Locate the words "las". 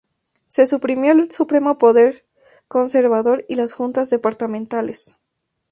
3.53-3.73